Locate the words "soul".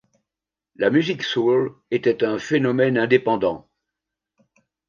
1.21-1.75